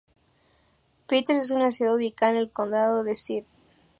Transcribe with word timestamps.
Peters 1.05 1.43
es 1.43 1.51
una 1.51 1.69
ciudad 1.69 1.93
ubicada 1.93 2.31
en 2.31 2.37
el 2.39 2.49
condado 2.49 3.03
de 3.03 3.11
St. 3.11 3.45